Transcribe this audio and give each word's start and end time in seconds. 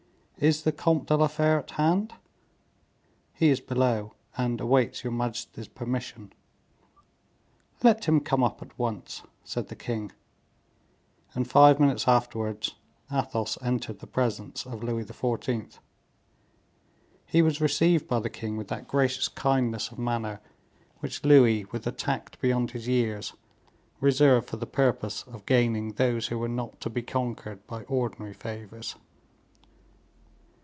"Is 0.39 0.63
the 0.63 0.71
Comte 0.71 1.05
de 1.05 1.15
la 1.15 1.27
Fere 1.27 1.59
at 1.59 1.69
hand?" 1.69 2.15
"He 3.31 3.49
is 3.49 3.59
below, 3.61 4.15
and 4.35 4.59
awaits 4.59 5.03
your 5.03 5.13
majesty's 5.13 5.67
permission." 5.67 6.33
"Let 7.83 8.05
him 8.05 8.21
come 8.21 8.43
up 8.43 8.59
at 8.63 8.79
once," 8.79 9.21
said 9.43 9.67
the 9.67 9.75
king, 9.75 10.11
and 11.35 11.47
five 11.47 11.79
minutes 11.79 12.07
afterwards 12.07 12.73
Athos 13.13 13.59
entered 13.61 13.99
the 13.99 14.07
presence 14.07 14.65
of 14.65 14.81
Louis 14.81 15.03
XIV. 15.05 15.77
He 17.27 17.43
was 17.43 17.61
received 17.61 18.07
by 18.07 18.17
the 18.17 18.27
king 18.27 18.57
with 18.57 18.69
that 18.69 18.87
gracious 18.87 19.27
kindness 19.27 19.91
of 19.91 19.99
manner 19.99 20.41
which 21.01 21.23
Louis, 21.23 21.65
with 21.65 21.85
a 21.85 21.91
tact 21.91 22.41
beyond 22.41 22.71
his 22.71 22.87
years, 22.87 23.35
reserved 23.99 24.49
for 24.49 24.57
the 24.57 24.65
purpose 24.65 25.21
of 25.21 25.45
gaining 25.45 25.91
those 25.91 26.25
who 26.29 26.39
were 26.39 26.49
not 26.49 26.81
to 26.81 26.89
be 26.89 27.03
conquered 27.03 27.67
by 27.67 27.83
ordinary 27.83 28.33
favors. 28.33 28.95